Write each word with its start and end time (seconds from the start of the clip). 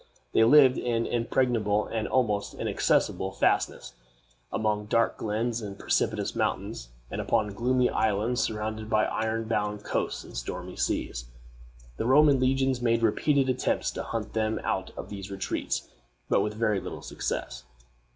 They 0.33 0.43
lived 0.43 0.79
in 0.79 1.05
impregnable 1.05 1.85
and 1.85 2.07
almost 2.07 2.55
inaccessible 2.55 3.33
fastnesses, 3.33 3.93
among 4.51 4.87
dark 4.87 5.15
glens 5.17 5.61
and 5.61 5.77
precipitous 5.77 6.35
mountains, 6.35 6.89
and 7.11 7.21
upon 7.21 7.53
gloomy 7.53 7.87
islands 7.87 8.41
surrounded 8.41 8.89
by 8.89 9.05
iron 9.05 9.43
bound 9.43 9.83
coasts 9.83 10.23
and 10.23 10.35
stormy 10.35 10.75
seas. 10.75 11.25
The 11.97 12.07
Roman 12.07 12.39
legions 12.39 12.81
made 12.81 13.03
repeated 13.03 13.47
attempts 13.47 13.91
to 13.91 14.01
hunt 14.01 14.33
them 14.33 14.59
out 14.63 14.89
of 14.97 15.09
these 15.09 15.29
retreats, 15.29 15.87
but 16.27 16.41
with 16.41 16.55
very 16.55 16.79
little 16.79 17.03
success. 17.03 17.65